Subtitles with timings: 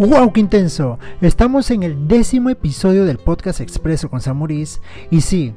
[0.00, 0.98] ¡Wow, qué intenso!
[1.20, 4.80] Estamos en el décimo episodio del podcast Expreso con Samuris
[5.10, 5.52] y sí,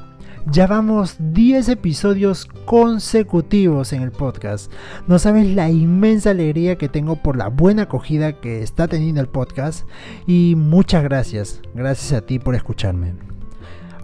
[0.52, 4.70] ya vamos 10 episodios consecutivos en el podcast.
[5.08, 9.30] No sabes la inmensa alegría que tengo por la buena acogida que está teniendo el
[9.30, 9.88] podcast
[10.28, 13.14] y muchas gracias, gracias a ti por escucharme.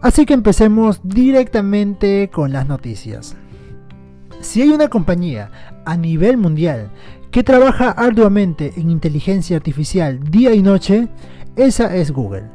[0.02, 3.36] Así que empecemos directamente con las noticias.
[4.40, 5.52] Si hay una compañía
[5.86, 6.92] a nivel mundial
[7.32, 11.08] que trabaja arduamente en inteligencia artificial día y noche,
[11.56, 12.46] esa es Google.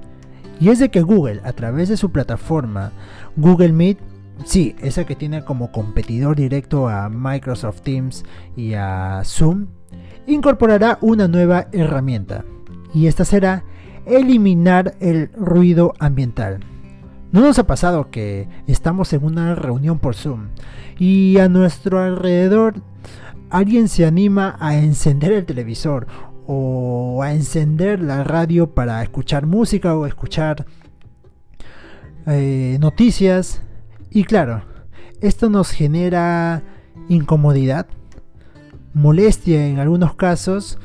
[0.60, 2.92] Y es de que Google, a través de su plataforma
[3.36, 3.98] Google Meet,
[4.44, 8.24] sí, esa que tiene como competidor directo a Microsoft Teams
[8.56, 9.66] y a Zoom,
[10.26, 12.44] incorporará una nueva herramienta.
[12.92, 13.64] Y esta será
[14.06, 16.60] eliminar el ruido ambiental.
[17.32, 20.50] ¿No nos ha pasado que estamos en una reunión por Zoom
[20.98, 22.74] y a nuestro alrededor
[23.54, 26.08] alguien se anima a encender el televisor
[26.44, 30.66] o a encender la radio para escuchar música o escuchar
[32.26, 33.62] eh, noticias.
[34.10, 34.64] Y claro,
[35.20, 36.64] esto nos genera
[37.08, 37.86] incomodidad,
[38.92, 40.76] molestia en algunos casos,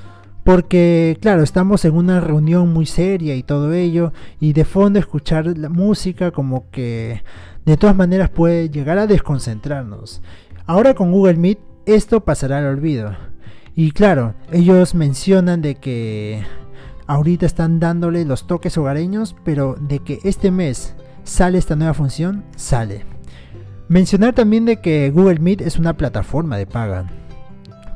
[0.44, 5.58] porque claro, estamos en una reunión muy seria y todo ello, y de fondo escuchar
[5.58, 7.24] la música como que
[7.66, 10.22] de todas maneras puede llegar a desconcentrarnos.
[10.68, 13.16] Ahora con Google Meet esto pasará al olvido.
[13.76, 16.44] Y claro, ellos mencionan de que
[17.08, 22.44] ahorita están dándole los toques hogareños, pero de que este mes sale esta nueva función,
[22.56, 23.06] sale.
[23.88, 27.10] Mencionar también de que Google Meet es una plataforma de paga,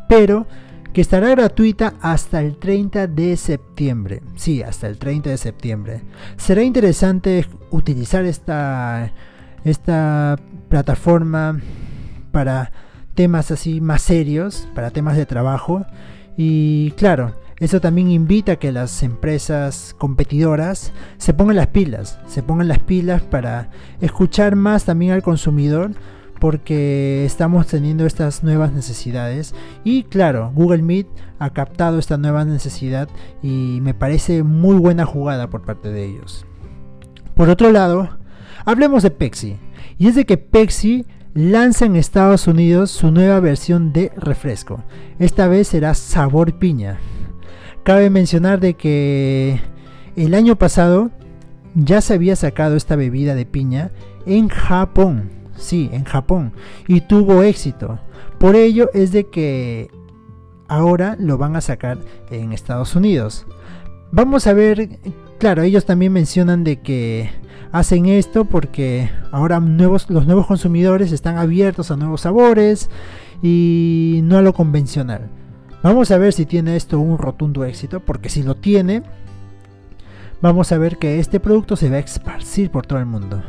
[0.08, 0.48] pero
[0.94, 4.22] que estará gratuita hasta el 30 de septiembre.
[4.36, 6.02] Sí, hasta el 30 de septiembre.
[6.38, 9.12] Será interesante utilizar esta,
[9.64, 11.60] esta plataforma
[12.32, 12.72] para
[13.16, 15.86] temas así más serios, para temas de trabajo.
[16.38, 22.44] Y claro, eso también invita a que las empresas competidoras se pongan las pilas, se
[22.44, 23.70] pongan las pilas para
[24.02, 25.92] escuchar más también al consumidor
[26.40, 31.08] porque estamos teniendo estas nuevas necesidades y claro, Google Meet
[31.40, 33.08] ha captado esta nueva necesidad
[33.42, 36.46] y me parece muy buena jugada por parte de ellos.
[37.34, 38.18] Por otro lado,
[38.66, 39.58] hablemos de Pepsi.
[39.98, 44.84] Y es de que Pepsi lanza en Estados Unidos su nueva versión de refresco.
[45.20, 47.00] Esta vez será sabor piña.
[47.84, 49.60] Cabe mencionar de que
[50.16, 51.12] el año pasado
[51.76, 53.92] ya se había sacado esta bebida de piña
[54.26, 55.32] en Japón.
[55.56, 56.54] Sí, en Japón.
[56.88, 58.00] Y tuvo éxito.
[58.38, 59.90] Por ello es de que
[60.68, 61.98] ahora lo van a sacar
[62.30, 63.46] en Estados Unidos.
[64.16, 65.00] Vamos a ver,
[65.40, 67.32] claro, ellos también mencionan de que
[67.72, 72.92] hacen esto porque ahora nuevos, los nuevos consumidores están abiertos a nuevos sabores
[73.42, 75.32] y no a lo convencional.
[75.82, 79.02] Vamos a ver si tiene esto un rotundo éxito, porque si lo tiene,
[80.42, 83.42] vamos a ver que este producto se va a esparcir por todo el mundo.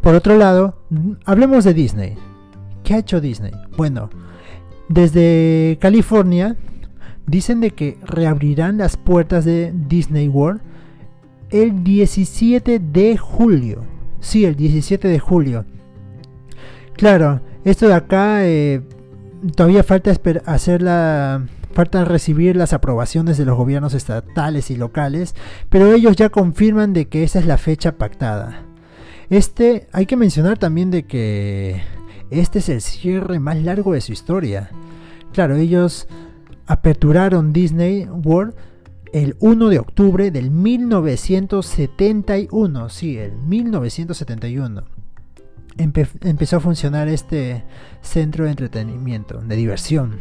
[0.00, 0.86] Por otro lado,
[1.26, 2.16] hablemos de Disney.
[2.82, 3.52] ¿Qué ha hecho Disney?
[3.76, 4.08] Bueno,
[4.88, 6.56] desde California
[7.26, 10.60] dicen de que reabrirán las puertas de Disney World
[11.50, 13.84] el 17 de julio.
[14.20, 15.64] Sí, el 17 de julio.
[16.94, 18.82] Claro, esto de acá eh,
[19.54, 20.12] todavía falta
[20.46, 25.34] hacer la falta recibir las aprobaciones de los gobiernos estatales y locales,
[25.70, 28.62] pero ellos ya confirman de que esa es la fecha pactada.
[29.30, 31.82] Este hay que mencionar también de que
[32.30, 34.70] este es el cierre más largo de su historia.
[35.32, 36.06] Claro, ellos
[36.66, 38.54] aperturaron Disney World
[39.12, 44.84] el 1 de octubre del 1971, sí, el 1971.
[45.76, 47.64] empezó a funcionar este
[48.00, 50.20] centro de entretenimiento, de diversión.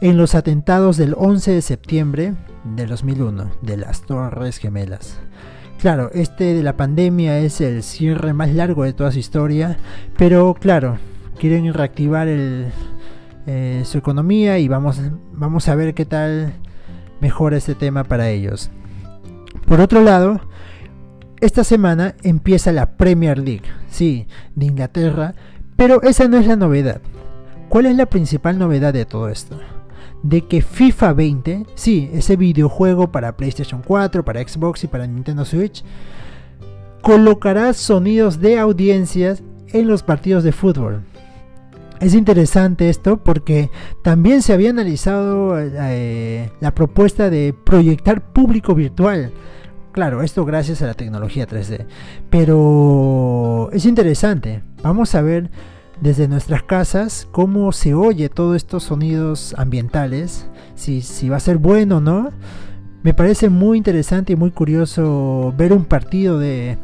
[0.00, 2.34] en los atentados del 11 de septiembre
[2.74, 5.20] de 2001 de las Torres Gemelas.
[5.78, 9.78] Claro, este de la pandemia es el cierre más largo de toda su historia,
[10.18, 10.98] pero claro,
[11.38, 12.72] quieren reactivar el,
[13.46, 15.00] eh, su economía y vamos,
[15.32, 16.54] vamos a ver qué tal
[17.20, 18.70] mejora este tema para ellos.
[19.66, 20.40] Por otro lado,
[21.40, 25.34] esta semana empieza la Premier League, sí, de Inglaterra,
[25.76, 27.00] pero esa no es la novedad.
[27.68, 29.58] ¿Cuál es la principal novedad de todo esto?
[30.22, 35.44] De que FIFA 20, sí, ese videojuego para PlayStation 4, para Xbox y para Nintendo
[35.44, 35.84] Switch,
[37.02, 41.02] colocará sonidos de audiencias en los partidos de fútbol.
[42.00, 43.70] Es interesante esto porque
[44.02, 49.32] también se había analizado eh, la propuesta de proyectar público virtual.
[49.92, 51.86] Claro, esto gracias a la tecnología 3D.
[52.28, 54.62] Pero es interesante.
[54.82, 55.50] Vamos a ver
[56.00, 60.48] desde nuestras casas cómo se oye todos estos sonidos ambientales.
[60.74, 62.30] Si, si va a ser bueno o no.
[63.02, 66.76] Me parece muy interesante y muy curioso ver un partido de,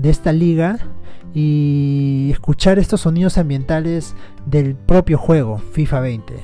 [0.00, 0.78] de esta liga
[1.34, 4.14] y escuchar estos sonidos ambientales
[4.46, 6.34] del propio juego FIFA 20.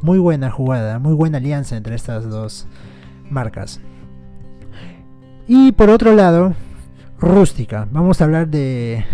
[0.00, 2.66] Muy buena jugada, muy buena alianza entre estas dos
[3.30, 3.80] marcas.
[5.46, 6.54] Y por otro lado,
[7.20, 7.86] Rústica.
[7.92, 9.04] Vamos a hablar de,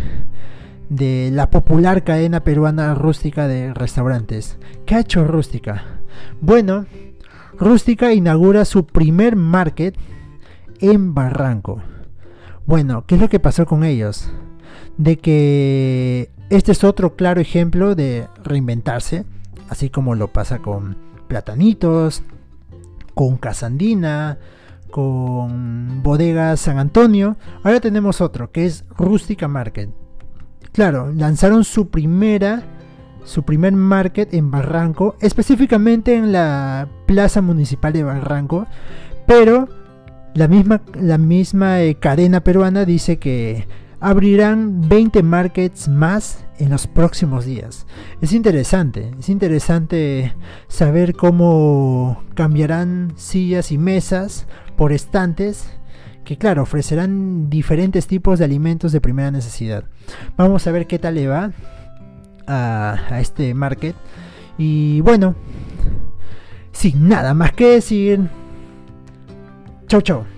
[0.88, 4.58] de la popular cadena peruana rústica de restaurantes.
[4.86, 5.82] ¿Qué ha hecho Rústica?
[6.40, 6.86] Bueno,
[7.58, 9.96] Rústica inaugura su primer market
[10.80, 11.82] en Barranco.
[12.68, 14.30] Bueno, ¿qué es lo que pasó con ellos?
[14.98, 19.24] De que este es otro claro ejemplo de reinventarse,
[19.70, 20.98] así como lo pasa con
[21.28, 22.22] Platanitos,
[23.14, 24.36] con Casandina,
[24.90, 27.38] con Bodega San Antonio.
[27.62, 29.88] Ahora tenemos otro que es Rústica Market.
[30.70, 32.64] Claro, lanzaron su primera
[33.24, 38.66] su primer market en Barranco, específicamente en la Plaza Municipal de Barranco,
[39.26, 39.68] pero
[40.34, 43.66] la misma, la misma eh, cadena peruana dice que
[44.00, 47.86] abrirán 20 markets más en los próximos días.
[48.20, 50.34] Es interesante, es interesante
[50.68, 54.46] saber cómo cambiarán sillas y mesas
[54.76, 55.70] por estantes
[56.24, 59.84] que claro, ofrecerán diferentes tipos de alimentos de primera necesidad.
[60.36, 61.52] Vamos a ver qué tal le va
[62.46, 63.96] a, a este market.
[64.58, 65.36] Y bueno,
[66.72, 68.28] sin nada más que decir,
[69.88, 70.37] Chau, chau.